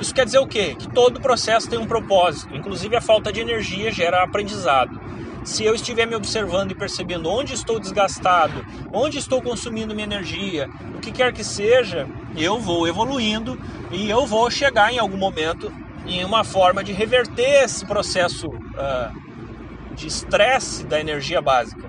Isso 0.00 0.14
quer 0.14 0.24
dizer 0.24 0.38
o 0.38 0.46
quê? 0.46 0.74
Que 0.78 0.88
todo 0.88 1.20
processo 1.20 1.68
tem 1.68 1.78
um 1.78 1.86
propósito, 1.86 2.54
inclusive 2.56 2.96
a 2.96 3.00
falta 3.00 3.32
de 3.32 3.40
energia 3.40 3.92
gera 3.92 4.22
aprendizado. 4.22 5.00
Se 5.44 5.62
eu 5.62 5.74
estiver 5.74 6.06
me 6.06 6.14
observando 6.14 6.72
e 6.72 6.74
percebendo 6.74 7.28
onde 7.28 7.52
estou 7.52 7.78
desgastado, 7.78 8.64
onde 8.92 9.18
estou 9.18 9.42
consumindo 9.42 9.94
minha 9.94 10.06
energia, 10.06 10.70
o 10.94 11.00
que 11.00 11.12
quer 11.12 11.32
que 11.34 11.44
seja, 11.44 12.08
eu 12.34 12.58
vou 12.58 12.88
evoluindo 12.88 13.60
e 13.92 14.08
eu 14.08 14.26
vou 14.26 14.50
chegar 14.50 14.92
em 14.92 14.98
algum 14.98 15.18
momento 15.18 15.70
em 16.06 16.24
uma 16.24 16.44
forma 16.44 16.84
de 16.84 16.92
reverter 16.92 17.64
esse 17.64 17.84
processo 17.84 18.48
uh, 18.48 19.94
de 19.94 20.06
estresse 20.06 20.84
da 20.84 21.00
energia 21.00 21.40
básica. 21.40 21.88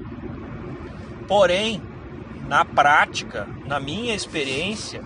Porém, 1.27 1.81
na 2.47 2.63
prática, 2.63 3.47
na 3.65 3.79
minha 3.79 4.15
experiência, 4.15 5.01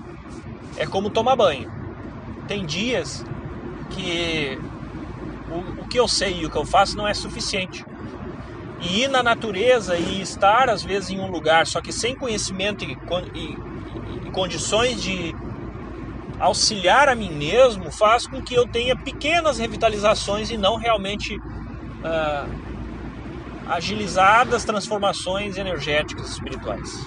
é 0.77 0.85
como 0.85 1.09
tomar 1.09 1.35
banho 1.35 1.79
tem 2.49 2.65
dias 2.65 3.23
que 3.91 4.59
o, 5.51 5.83
o 5.83 5.87
que 5.87 5.99
eu 5.99 6.07
sei 6.07 6.41
e 6.41 6.45
o 6.47 6.49
que 6.49 6.57
eu 6.57 6.65
faço 6.65 6.97
não 6.97 7.07
é 7.07 7.13
suficiente. 7.13 7.85
E 8.81 9.03
ir 9.03 9.07
na 9.07 9.21
natureza 9.21 9.95
e 9.95 10.19
estar 10.19 10.67
às 10.67 10.83
vezes 10.83 11.11
em 11.11 11.19
um 11.19 11.29
lugar, 11.29 11.67
só 11.67 11.79
que 11.79 11.93
sem 11.93 12.15
conhecimento 12.15 12.83
e, 12.83 12.97
e, 13.35 13.57
e 14.25 14.31
condições 14.31 14.99
de 14.99 15.35
auxiliar 16.39 17.09
a 17.09 17.15
mim 17.15 17.31
mesmo, 17.31 17.91
faz 17.91 18.25
com 18.25 18.41
que 18.41 18.53
eu 18.53 18.65
tenha 18.65 18.95
pequenas 18.95 19.59
revitalizações 19.59 20.49
e 20.49 20.57
não 20.57 20.77
realmente 20.77 21.35
uh, 21.35 22.49
agilizadas 23.67 24.63
transformações 24.63 25.57
energéticas 25.57 26.29
espirituais. 26.29 27.05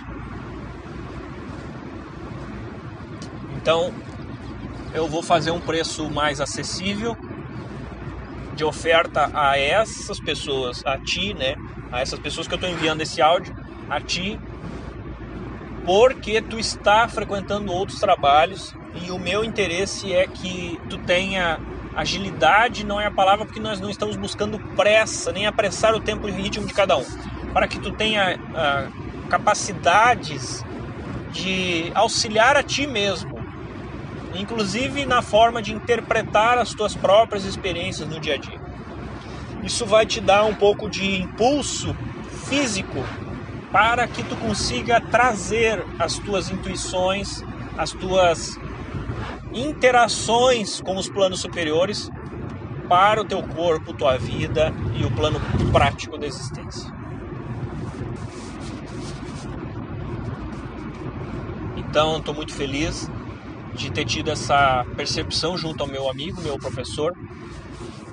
Então, 3.57 3.93
eu 4.93 5.09
vou 5.09 5.23
fazer 5.23 5.51
um 5.51 5.61
preço 5.61 6.11
mais 6.11 6.41
acessível 6.41 7.17
de 8.55 8.65
oferta 8.65 9.31
a 9.33 9.59
essas 9.59 10.21
pessoas, 10.21 10.85
a 10.85 10.99
ti, 10.99 11.33
né? 11.33 11.55
A 11.91 12.01
essas 12.01 12.19
pessoas 12.19 12.47
que 12.47 12.53
eu 12.53 12.57
estou 12.57 12.71
enviando 12.71 13.01
esse 13.01 13.23
áudio, 13.23 13.57
a 13.89 14.01
ti, 14.01 14.39
porque 15.87 16.43
tu 16.43 16.59
está 16.59 17.09
frequentando 17.09 17.73
outros 17.73 17.99
trabalhos 17.99 18.75
e 18.95 19.11
o 19.11 19.19
meu 19.19 19.45
interesse 19.45 20.13
é 20.13 20.27
que 20.27 20.81
tu 20.89 20.99
tenha 20.99 21.59
agilidade, 21.95 22.85
não 22.85 23.01
é 23.01 23.07
a 23.07 23.11
palavra 23.11 23.45
porque 23.45 23.61
nós 23.61 23.81
não 23.81 23.91
estamos 23.91 24.17
buscando 24.17 24.59
pressa, 24.75 25.33
nem 25.33 25.47
apressar 25.47 25.95
o 25.95 26.01
tempo 26.01 26.29
e 26.29 26.33
ritmo 26.33 26.67
de 26.67 26.73
cada 26.73 26.97
um, 26.97 27.05
para 27.53 27.69
que 27.69 27.79
tu 27.79 27.93
tenha 27.93 28.37
uh, 28.37 29.29
capacidades 29.29 30.65
de 31.33 31.91
auxiliar 31.95 32.57
a 32.57 32.63
ti 32.63 32.87
mesmo 32.87 33.43
inclusive 34.35 35.05
na 35.05 35.23
forma 35.23 35.61
de 35.61 35.73
interpretar 35.73 36.59
as 36.59 36.73
tuas 36.73 36.95
próprias 36.95 37.45
experiências 37.45 38.09
no 38.09 38.21
dia 38.21 38.35
a 38.35 38.39
dia. 38.39 38.61
Isso 39.63 39.87
vai 39.87 40.07
te 40.07 40.21
dar 40.21 40.45
um 40.45 40.55
pouco 40.55 40.89
de 40.89 41.23
impulso 41.23 41.95
físico 42.49 43.05
para 43.71 44.07
que 44.07 44.23
tu 44.23 44.37
consiga 44.37 45.01
trazer 45.01 45.85
as 45.99 46.19
tuas 46.19 46.51
intuições, 46.51 47.43
as 47.77 47.93
tuas 47.93 48.59
interações 49.54 50.80
com 50.80 50.97
os 50.97 51.09
planos 51.09 51.40
superiores 51.40 52.11
para 52.88 53.21
o 53.21 53.25
teu 53.25 53.42
corpo, 53.42 53.92
tua 53.94 54.18
vida 54.18 54.73
e 54.95 55.04
o 55.04 55.10
plano 55.10 55.41
prático 55.71 56.19
da 56.19 56.26
existência. 56.26 56.93
Então, 61.76 62.19
estou 62.19 62.34
muito 62.34 62.54
feliz 62.54 63.08
de 63.75 63.91
ter 63.91 64.04
tido 64.04 64.30
essa 64.30 64.84
percepção 64.97 65.56
junto 65.56 65.82
ao 65.82 65.88
meu 65.88 66.10
amigo, 66.10 66.41
meu 66.41 66.58
professor, 66.58 67.17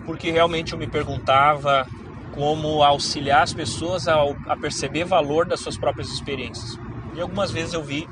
porque 0.05 0.31
realmente 0.31 0.73
eu 0.73 0.79
me 0.79 0.87
perguntava 0.87 1.85
como 2.31 2.83
auxiliar 2.83 3.43
as 3.43 3.53
pessoas 3.53 4.07
a, 4.07 4.17
perceber 4.59 5.03
valor 5.03 5.45
das 5.45 5.59
suas 5.59 5.77
próprias 5.77 6.09
experiências. 6.09 6.79
E 7.15 7.21
algumas 7.21 7.51
vezes 7.51 7.73
eu 7.73 7.83
vi 7.83 8.07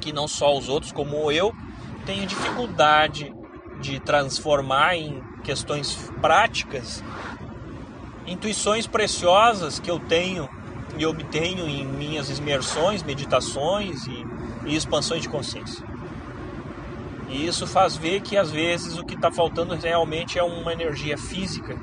que 0.00 0.12
não 0.12 0.28
só 0.28 0.56
os 0.56 0.68
outros, 0.68 0.92
como 0.92 1.30
eu, 1.32 1.54
tenho 2.06 2.26
dificuldade 2.26 3.34
de 3.80 4.00
transformar 4.00 4.96
em 4.96 5.22
questões 5.44 6.10
práticas 6.20 7.04
intuições 8.26 8.86
preciosas 8.86 9.78
que 9.78 9.90
eu 9.90 10.00
tenho 10.00 10.48
e 10.98 11.04
obtenho 11.06 11.68
em 11.68 11.86
minhas 11.86 12.30
imersões, 12.38 13.02
meditações 13.02 14.06
e, 14.06 14.24
e 14.66 14.76
expansões 14.76 15.22
de 15.22 15.28
consciência. 15.28 15.84
E 17.28 17.46
isso 17.46 17.66
faz 17.66 17.96
ver 17.96 18.20
que 18.20 18.36
às 18.36 18.50
vezes 18.50 18.96
o 18.96 19.04
que 19.04 19.14
está 19.14 19.30
faltando 19.30 19.74
realmente 19.74 20.38
é 20.38 20.42
uma 20.42 20.72
energia 20.72 21.18
física. 21.18 21.76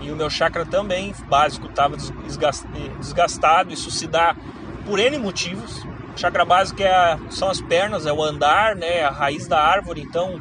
E 0.00 0.10
o 0.10 0.16
meu 0.16 0.30
chakra 0.30 0.64
também 0.64 1.14
básico 1.28 1.66
estava 1.66 1.96
desgastado. 1.96 3.72
Isso 3.72 3.90
se 3.90 4.06
dá 4.06 4.36
por 4.84 4.98
N 4.98 5.18
motivos. 5.18 5.82
Chakra 6.16 6.46
básico 6.46 6.82
é 6.82 6.88
a, 6.88 7.18
são 7.30 7.50
as 7.50 7.60
pernas, 7.60 8.06
é 8.06 8.12
o 8.12 8.22
andar, 8.22 8.74
né, 8.74 9.02
a 9.02 9.10
raiz 9.10 9.46
da 9.46 9.60
árvore. 9.60 10.00
Então, 10.00 10.40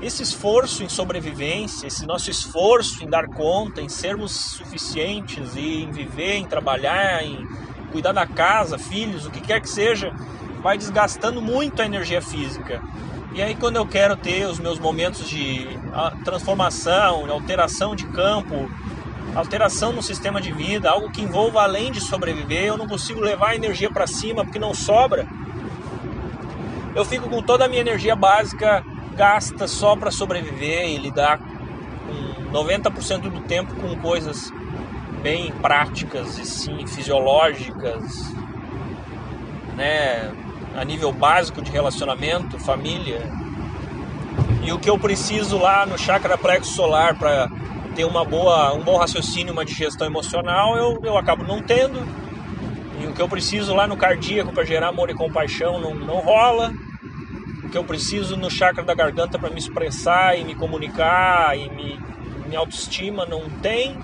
esse 0.00 0.22
esforço 0.22 0.84
em 0.84 0.88
sobrevivência, 0.88 1.86
esse 1.86 2.06
nosso 2.06 2.30
esforço 2.30 3.02
em 3.04 3.08
dar 3.08 3.26
conta, 3.26 3.82
em 3.82 3.88
sermos 3.88 4.30
suficientes 4.32 5.54
e 5.56 5.82
em 5.82 5.90
viver, 5.90 6.36
em 6.36 6.46
trabalhar, 6.46 7.24
em 7.24 7.46
cuidar 7.90 8.12
da 8.12 8.26
casa, 8.26 8.78
filhos, 8.78 9.26
o 9.26 9.30
que 9.30 9.40
quer 9.40 9.60
que 9.60 9.68
seja, 9.68 10.12
vai 10.62 10.78
desgastando 10.78 11.42
muito 11.42 11.82
a 11.82 11.84
energia 11.84 12.22
física. 12.22 12.80
E 13.34 13.42
aí 13.42 13.54
quando 13.54 13.76
eu 13.76 13.86
quero 13.86 14.16
ter 14.16 14.46
os 14.46 14.58
meus 14.58 14.78
momentos 14.78 15.28
de 15.28 15.66
ah, 15.92 16.12
transformação, 16.24 17.30
alteração 17.30 17.96
de 17.96 18.06
campo, 18.06 18.70
alteração 19.34 19.92
no 19.92 20.02
sistema 20.02 20.40
de 20.40 20.52
vida, 20.52 20.90
algo 20.90 21.10
que 21.10 21.22
envolva 21.22 21.62
além 21.62 21.92
de 21.92 22.00
sobreviver, 22.00 22.64
eu 22.64 22.76
não 22.76 22.86
consigo 22.86 23.20
levar 23.20 23.50
a 23.50 23.54
energia 23.54 23.90
para 23.90 24.06
cima 24.06 24.44
porque 24.44 24.58
não 24.58 24.74
sobra. 24.74 25.26
Eu 26.94 27.04
fico 27.04 27.28
com 27.28 27.42
toda 27.42 27.64
a 27.64 27.68
minha 27.68 27.80
energia 27.80 28.16
básica 28.16 28.84
gasta 29.14 29.68
só 29.68 29.94
para 29.96 30.10
sobreviver 30.10 30.88
e 30.88 30.96
lidar 30.96 31.38
com 31.38 32.52
90% 32.52 33.28
do 33.28 33.40
tempo 33.42 33.74
com 33.76 33.94
coisas 33.96 34.52
bem 35.22 35.52
práticas 35.52 36.38
e 36.38 36.46
sim 36.46 36.86
fisiológicas, 36.86 38.32
né? 39.76 40.32
a 40.76 40.84
nível 40.84 41.12
básico 41.12 41.60
de 41.60 41.70
relacionamento, 41.70 42.58
família. 42.58 43.20
E 44.62 44.72
o 44.72 44.78
que 44.78 44.88
eu 44.88 44.98
preciso 44.98 45.58
lá 45.58 45.84
no 45.84 45.98
chakra 45.98 46.38
plexo 46.38 46.72
solar 46.72 47.14
para 47.16 47.50
ter 47.94 48.04
uma 48.04 48.24
boa, 48.24 48.72
um 48.74 48.82
bom 48.82 48.96
raciocínio, 48.96 49.52
uma 49.52 49.64
digestão 49.64 50.06
emocional, 50.06 50.76
eu, 50.76 51.00
eu 51.02 51.16
acabo 51.16 51.44
não 51.44 51.62
tendo. 51.62 52.00
E 53.00 53.06
o 53.06 53.12
que 53.12 53.22
eu 53.22 53.28
preciso 53.28 53.74
lá 53.74 53.86
no 53.86 53.96
cardíaco 53.96 54.52
para 54.52 54.64
gerar 54.64 54.88
amor 54.88 55.10
e 55.10 55.14
compaixão 55.14 55.80
não, 55.80 55.94
não 55.94 56.16
rola. 56.16 56.72
O 57.64 57.68
que 57.68 57.78
eu 57.78 57.84
preciso 57.84 58.36
no 58.36 58.50
chakra 58.50 58.82
da 58.82 58.94
garganta 58.94 59.38
para 59.38 59.50
me 59.50 59.58
expressar 59.58 60.38
e 60.38 60.44
me 60.44 60.54
comunicar 60.54 61.56
e 61.56 61.70
me, 61.70 61.98
minha 62.46 62.58
autoestima 62.58 63.24
não 63.24 63.48
tem. 63.62 63.96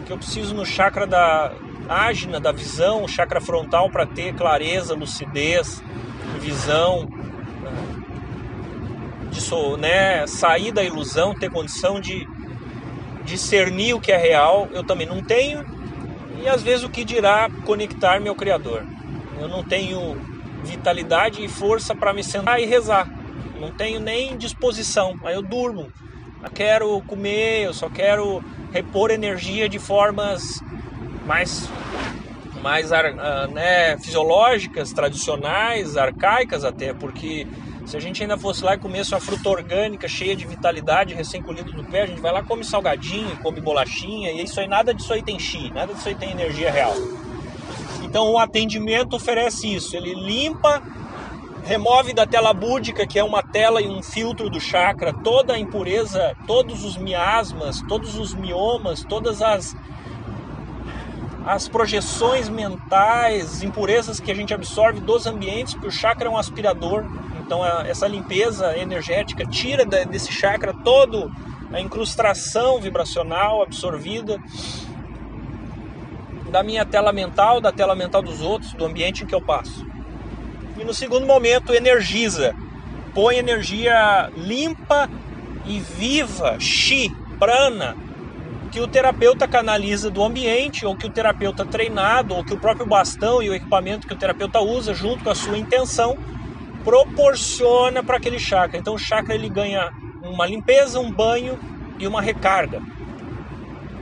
O 0.00 0.04
que 0.04 0.12
eu 0.12 0.18
preciso 0.18 0.54
no 0.54 0.64
chakra 0.64 1.06
da 1.06 1.52
ágina, 1.88 2.40
da 2.40 2.52
visão, 2.52 3.02
o 3.02 3.08
chakra 3.08 3.40
frontal 3.40 3.90
para 3.90 4.06
ter 4.06 4.34
clareza, 4.34 4.94
lucidez, 4.94 5.82
visão, 6.40 7.08
de 9.30 9.80
né, 9.80 10.26
sair 10.26 10.72
da 10.72 10.82
ilusão, 10.82 11.34
ter 11.34 11.50
condição 11.50 12.00
de 12.00 12.26
discernir 13.24 13.94
o 13.94 14.00
que 14.00 14.12
é 14.12 14.16
real, 14.16 14.68
eu 14.72 14.84
também 14.84 15.06
não 15.06 15.22
tenho. 15.22 15.64
E 16.42 16.48
às 16.48 16.62
vezes 16.62 16.84
o 16.84 16.88
que 16.88 17.04
dirá 17.04 17.48
conectar-me 17.64 18.28
ao 18.28 18.34
Criador. 18.34 18.84
Eu 19.40 19.48
não 19.48 19.62
tenho 19.62 20.16
vitalidade 20.64 21.44
e 21.44 21.48
força 21.48 21.94
para 21.94 22.12
me 22.12 22.22
sentar 22.22 22.60
e 22.60 22.66
rezar. 22.66 23.08
Não 23.60 23.70
tenho 23.70 24.00
nem 24.00 24.36
disposição. 24.36 25.18
Aí 25.24 25.34
eu 25.34 25.42
durmo. 25.42 25.92
Eu 26.42 26.50
quero 26.50 27.00
comer, 27.02 27.64
eu 27.64 27.72
só 27.72 27.88
quero 27.88 28.42
repor 28.72 29.10
energia 29.10 29.68
de 29.68 29.78
formas 29.78 30.60
mais 31.26 31.68
mais 32.62 32.92
ah, 32.92 33.48
né, 33.48 33.98
fisiológicas, 33.98 34.92
tradicionais, 34.92 35.96
arcaicas 35.96 36.64
até, 36.64 36.94
porque 36.94 37.44
se 37.84 37.96
a 37.96 38.00
gente 38.00 38.22
ainda 38.22 38.38
fosse 38.38 38.64
lá 38.64 38.74
e 38.74 38.78
comesse 38.78 39.12
uma 39.12 39.20
fruta 39.20 39.48
orgânica 39.48 40.08
cheia 40.08 40.34
de 40.36 40.46
vitalidade, 40.46 41.14
recém-colhida 41.14 41.70
do 41.72 41.84
pé, 41.84 42.02
a 42.02 42.06
gente 42.06 42.20
vai 42.20 42.32
lá 42.32 42.42
come 42.42 42.64
salgadinho, 42.64 43.36
come 43.38 43.60
bolachinha, 43.60 44.30
e 44.30 44.42
isso 44.42 44.60
aí 44.60 44.68
nada 44.68 44.94
disso 44.94 45.12
aí 45.12 45.22
tem 45.22 45.38
chi, 45.38 45.70
nada 45.72 45.92
disso 45.92 46.08
aí 46.08 46.14
tem 46.14 46.30
energia 46.30 46.70
real. 46.70 46.94
Então 48.02 48.30
o 48.30 48.38
atendimento 48.38 49.16
oferece 49.16 49.72
isso, 49.72 49.96
ele 49.96 50.14
limpa 50.14 50.82
remove 51.64 52.12
da 52.12 52.26
tela 52.26 52.52
búdica, 52.52 53.06
que 53.06 53.18
é 53.18 53.24
uma 53.24 53.42
tela 53.42 53.80
e 53.80 53.88
um 53.88 54.02
filtro 54.02 54.50
do 54.50 54.60
chakra, 54.60 55.12
toda 55.12 55.54
a 55.54 55.58
impureza, 55.58 56.36
todos 56.46 56.84
os 56.84 56.96
miasmas, 56.96 57.80
todos 57.82 58.16
os 58.16 58.34
miomas, 58.34 59.04
todas 59.04 59.40
as 59.40 59.74
as 61.44 61.66
projeções 61.66 62.48
mentais, 62.48 63.64
impurezas 63.64 64.20
que 64.20 64.30
a 64.30 64.34
gente 64.34 64.54
absorve 64.54 65.00
dos 65.00 65.26
ambientes, 65.26 65.74
porque 65.74 65.88
o 65.88 65.90
chakra 65.90 66.28
é 66.28 66.30
um 66.30 66.36
aspirador. 66.36 67.04
Então 67.52 67.66
essa 67.66 68.08
limpeza 68.08 68.78
energética 68.78 69.44
tira 69.44 69.84
desse 69.84 70.32
chakra 70.32 70.72
todo 70.72 71.30
a 71.70 71.78
incrustação 71.78 72.80
vibracional 72.80 73.60
absorvida 73.60 74.38
da 76.50 76.62
minha 76.62 76.86
tela 76.86 77.12
mental, 77.12 77.60
da 77.60 77.70
tela 77.70 77.94
mental 77.94 78.22
dos 78.22 78.40
outros, 78.40 78.72
do 78.72 78.86
ambiente 78.86 79.22
em 79.22 79.26
que 79.26 79.34
eu 79.34 79.42
passo. 79.42 79.86
E 80.78 80.84
no 80.84 80.94
segundo 80.94 81.26
momento, 81.26 81.74
energiza. 81.74 82.54
Põe 83.14 83.36
energia 83.36 84.30
limpa 84.34 85.06
e 85.66 85.78
viva, 85.78 86.56
chi, 86.58 87.14
prana, 87.38 87.94
que 88.70 88.80
o 88.80 88.88
terapeuta 88.88 89.46
canaliza 89.46 90.10
do 90.10 90.24
ambiente, 90.24 90.86
ou 90.86 90.96
que 90.96 91.06
o 91.06 91.10
terapeuta 91.10 91.66
treinado, 91.66 92.34
ou 92.34 92.42
que 92.42 92.54
o 92.54 92.58
próprio 92.58 92.86
bastão 92.86 93.42
e 93.42 93.50
o 93.50 93.54
equipamento 93.54 94.06
que 94.06 94.14
o 94.14 94.16
terapeuta 94.16 94.60
usa, 94.60 94.94
junto 94.94 95.22
com 95.22 95.28
a 95.28 95.34
sua 95.34 95.58
intenção, 95.58 96.16
proporciona 96.84 98.02
para 98.02 98.16
aquele 98.16 98.38
chakra. 98.38 98.78
Então 98.78 98.94
o 98.94 98.98
chakra 98.98 99.34
ele 99.34 99.48
ganha 99.48 99.90
uma 100.22 100.46
limpeza, 100.46 101.00
um 101.00 101.10
banho 101.10 101.58
e 101.98 102.06
uma 102.06 102.20
recarga. 102.20 102.80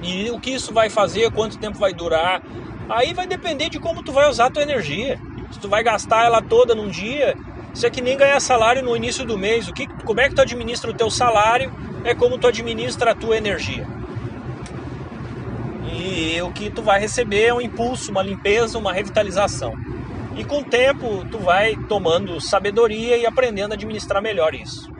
E 0.03 0.31
o 0.31 0.39
que 0.39 0.51
isso 0.51 0.73
vai 0.73 0.89
fazer, 0.89 1.31
quanto 1.31 1.59
tempo 1.59 1.79
vai 1.79 1.93
durar, 1.93 2.43
aí 2.89 3.13
vai 3.13 3.27
depender 3.27 3.69
de 3.69 3.79
como 3.79 4.03
tu 4.03 4.13
vai 4.13 4.29
usar 4.29 4.47
a 4.47 4.51
tua 4.51 4.63
energia. 4.63 5.21
Se 5.51 5.59
tu 5.59 5.69
vai 5.69 5.83
gastar 5.83 6.25
ela 6.25 6.41
toda 6.41 6.75
num 6.75 6.89
dia, 6.89 7.37
isso 7.75 7.87
é 7.87 7.91
que 7.91 8.01
nem 8.01 8.17
ganhar 8.17 8.41
salário 8.41 8.83
no 8.83 8.97
início 8.97 9.25
do 9.25 9.37
mês. 9.37 9.69
O 9.69 9.73
que, 9.73 9.87
como 10.05 10.21
é 10.21 10.29
que 10.29 10.35
tu 10.35 10.41
administra 10.41 10.91
o 10.91 10.95
teu 10.95 11.11
salário 11.11 11.73
é 12.05 12.15
como 12.15 12.39
tu 12.39 12.47
administra 12.47 13.11
a 13.11 13.15
tua 13.15 13.37
energia. 13.37 13.87
E 15.93 16.41
o 16.41 16.51
que 16.53 16.71
tu 16.71 16.83
vai 16.83 16.99
receber 16.99 17.47
é 17.47 17.55
um 17.55 17.61
impulso, 17.61 18.11
uma 18.11 18.23
limpeza, 18.23 18.79
uma 18.79 18.93
revitalização. 18.93 19.75
E 20.37 20.45
com 20.45 20.61
o 20.61 20.65
tempo 20.65 21.25
tu 21.31 21.39
vai 21.39 21.77
tomando 21.89 22.41
sabedoria 22.41 23.17
e 23.17 23.27
aprendendo 23.27 23.73
a 23.73 23.75
administrar 23.75 24.23
melhor 24.23 24.55
isso. 24.55 24.91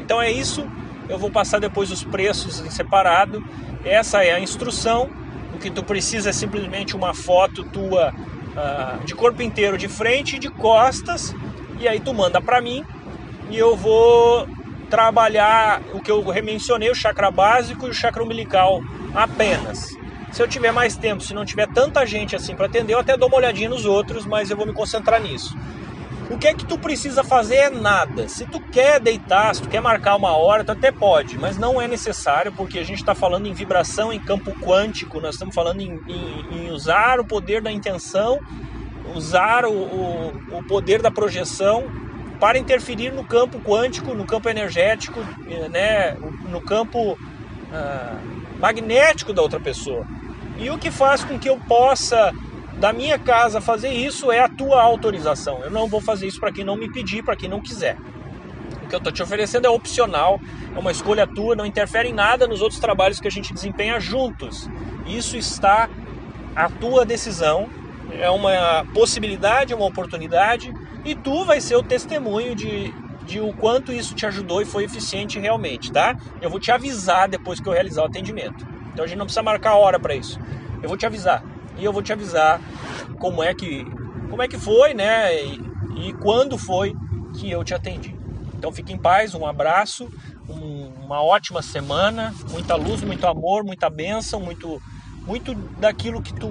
Então 0.00 0.20
é 0.20 0.30
isso 0.30 0.66
eu 1.08 1.18
vou 1.18 1.30
passar 1.30 1.58
depois 1.58 1.90
os 1.90 2.04
preços 2.04 2.60
em 2.60 2.70
separado. 2.70 3.42
Essa 3.84 4.22
é 4.22 4.32
a 4.32 4.40
instrução. 4.40 5.08
O 5.54 5.58
que 5.58 5.70
tu 5.70 5.82
precisa 5.82 6.30
é 6.30 6.32
simplesmente 6.32 6.94
uma 6.94 7.14
foto 7.14 7.64
tua 7.64 8.12
uh, 8.12 9.04
de 9.04 9.14
corpo 9.14 9.42
inteiro 9.42 9.78
de 9.78 9.88
frente 9.88 10.36
e 10.36 10.38
de 10.38 10.50
costas. 10.50 11.34
E 11.80 11.88
aí 11.88 11.98
tu 11.98 12.12
manda 12.12 12.40
para 12.40 12.60
mim 12.60 12.84
e 13.50 13.56
eu 13.56 13.74
vou 13.74 14.46
trabalhar 14.90 15.80
o 15.94 16.00
que 16.00 16.10
eu 16.10 16.22
mencionei, 16.42 16.90
o 16.90 16.94
chakra 16.94 17.30
básico 17.30 17.86
e 17.86 17.90
o 17.90 17.94
chakra 17.94 18.22
umbilical 18.22 18.82
apenas. 19.14 19.96
Se 20.32 20.42
eu 20.42 20.48
tiver 20.48 20.72
mais 20.72 20.96
tempo, 20.96 21.22
se 21.22 21.34
não 21.34 21.44
tiver 21.44 21.66
tanta 21.68 22.04
gente 22.06 22.36
assim 22.36 22.54
para 22.54 22.66
atender, 22.66 22.94
eu 22.94 22.98
até 22.98 23.16
dou 23.16 23.28
uma 23.28 23.38
olhadinha 23.38 23.68
nos 23.68 23.84
outros, 23.84 24.26
mas 24.26 24.50
eu 24.50 24.56
vou 24.56 24.66
me 24.66 24.72
concentrar 24.72 25.20
nisso. 25.20 25.56
O 26.30 26.36
que 26.36 26.46
é 26.46 26.52
que 26.52 26.66
tu 26.66 26.78
precisa 26.78 27.24
fazer 27.24 27.56
é 27.56 27.70
nada. 27.70 28.28
Se 28.28 28.44
tu 28.44 28.60
quer 28.60 29.00
deitar, 29.00 29.54
se 29.54 29.62
tu 29.62 29.68
quer 29.68 29.80
marcar 29.80 30.14
uma 30.14 30.36
hora, 30.36 30.62
tu 30.62 30.72
até 30.72 30.92
pode, 30.92 31.38
mas 31.38 31.56
não 31.56 31.80
é 31.80 31.88
necessário 31.88 32.52
porque 32.52 32.78
a 32.78 32.84
gente 32.84 32.98
está 32.98 33.14
falando 33.14 33.46
em 33.46 33.54
vibração 33.54 34.12
em 34.12 34.20
campo 34.20 34.52
quântico, 34.60 35.20
nós 35.20 35.36
estamos 35.36 35.54
falando 35.54 35.80
em, 35.80 35.98
em, 36.06 36.66
em 36.66 36.70
usar 36.70 37.18
o 37.18 37.24
poder 37.24 37.62
da 37.62 37.72
intenção, 37.72 38.38
usar 39.14 39.64
o, 39.64 39.72
o, 39.72 40.58
o, 40.58 40.62
poder 40.64 41.00
da 41.00 41.10
projeção 41.10 41.84
para 42.38 42.58
interferir 42.58 43.10
no 43.10 43.24
campo 43.24 43.58
quântico, 43.60 44.14
no 44.14 44.26
campo 44.26 44.50
energético, 44.50 45.20
né, 45.70 46.14
no 46.50 46.60
campo 46.60 47.12
uh, 47.12 48.37
magnético 48.58 49.32
da 49.32 49.42
outra 49.42 49.60
pessoa. 49.60 50.06
E 50.58 50.70
o 50.70 50.78
que 50.78 50.90
faz 50.90 51.22
com 51.22 51.38
que 51.38 51.48
eu 51.48 51.56
possa 51.56 52.32
da 52.78 52.92
minha 52.92 53.18
casa 53.18 53.60
fazer 53.60 53.90
isso 53.90 54.30
é 54.30 54.40
a 54.40 54.48
tua 54.48 54.82
autorização. 54.82 55.60
Eu 55.62 55.70
não 55.70 55.88
vou 55.88 56.00
fazer 56.00 56.26
isso 56.26 56.40
para 56.40 56.52
quem 56.52 56.64
não 56.64 56.76
me 56.76 56.90
pedir, 56.90 57.24
para 57.24 57.36
quem 57.36 57.48
não 57.48 57.60
quiser. 57.60 57.96
O 58.84 58.88
que 58.88 58.94
eu 58.94 58.98
estou 58.98 59.12
te 59.12 59.22
oferecendo 59.22 59.66
é 59.66 59.70
opcional, 59.70 60.40
é 60.74 60.78
uma 60.78 60.90
escolha 60.90 61.26
tua, 61.26 61.54
não 61.54 61.66
interfere 61.66 62.08
em 62.08 62.12
nada 62.12 62.46
nos 62.46 62.62
outros 62.62 62.80
trabalhos 62.80 63.20
que 63.20 63.28
a 63.28 63.30
gente 63.30 63.52
desempenha 63.52 64.00
juntos. 64.00 64.68
Isso 65.06 65.36
está 65.36 65.88
à 66.54 66.68
tua 66.70 67.04
decisão, 67.04 67.68
é 68.12 68.30
uma 68.30 68.86
possibilidade, 68.94 69.74
uma 69.74 69.84
oportunidade, 69.84 70.72
e 71.04 71.14
tu 71.14 71.44
vai 71.44 71.60
ser 71.60 71.76
o 71.76 71.82
testemunho 71.82 72.54
de, 72.54 72.94
de 73.28 73.40
o 73.40 73.52
quanto 73.52 73.92
isso 73.92 74.14
te 74.14 74.24
ajudou 74.24 74.62
e 74.62 74.64
foi 74.64 74.84
eficiente 74.84 75.38
realmente, 75.38 75.92
tá? 75.92 76.16
Eu 76.40 76.48
vou 76.48 76.58
te 76.58 76.72
avisar 76.72 77.28
depois 77.28 77.60
que 77.60 77.68
eu 77.68 77.72
realizar 77.74 78.02
o 78.02 78.06
atendimento. 78.06 78.66
Então 78.90 79.04
a 79.04 79.06
gente 79.06 79.18
não 79.18 79.26
precisa 79.26 79.42
marcar 79.42 79.74
hora 79.74 80.00
para 80.00 80.14
isso. 80.14 80.40
Eu 80.82 80.88
vou 80.88 80.96
te 80.96 81.04
avisar 81.04 81.44
e 81.76 81.84
eu 81.84 81.92
vou 81.92 82.02
te 82.02 82.10
avisar 82.10 82.58
como 83.18 83.42
é 83.42 83.54
que 83.54 83.84
como 84.30 84.42
é 84.42 84.48
que 84.48 84.56
foi, 84.58 84.94
né? 84.94 85.44
E, 85.44 85.60
e 86.06 86.12
quando 86.14 86.56
foi 86.56 86.96
que 87.38 87.50
eu 87.50 87.62
te 87.62 87.74
atendi. 87.74 88.16
Então 88.56 88.72
fique 88.72 88.94
em 88.94 88.98
paz, 88.98 89.34
um 89.34 89.46
abraço, 89.46 90.10
um, 90.48 90.88
uma 91.04 91.22
ótima 91.22 91.60
semana, 91.60 92.34
muita 92.50 92.76
luz, 92.76 93.02
muito 93.02 93.26
amor, 93.26 93.62
muita 93.62 93.90
bênção, 93.90 94.40
muito 94.40 94.80
muito 95.26 95.54
daquilo 95.78 96.22
que 96.22 96.32
tu 96.32 96.48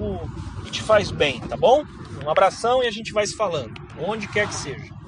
que 0.64 0.70
te 0.70 0.84
faz 0.84 1.10
bem, 1.10 1.40
tá 1.40 1.58
bom? 1.58 1.84
Um 2.24 2.30
abração 2.30 2.84
e 2.84 2.88
a 2.88 2.92
gente 2.92 3.12
vai 3.12 3.26
se 3.26 3.36
falando, 3.36 3.74
onde 4.00 4.28
quer 4.28 4.48
que 4.48 4.54
seja. 4.54 4.96